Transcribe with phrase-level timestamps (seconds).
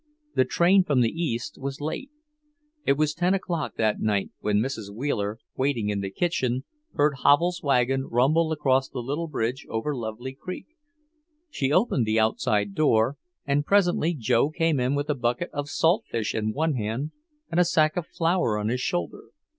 [0.33, 2.09] The train from the east was late;
[2.87, 4.91] it was ten o'clock that night when Mrs.
[4.91, 6.63] Wheeler, waiting in the kitchen,
[6.95, 10.65] heard Havel's wagon rumble across the little bridge over Lovely Creek.
[11.51, 16.05] She opened the outside door, and presently Joe came in with a bucket of salt
[16.09, 17.11] fish in one hand
[17.51, 19.25] and a sack of flour on his shoulder.